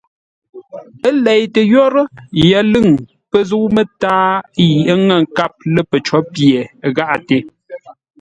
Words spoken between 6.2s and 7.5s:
pye gháʼate.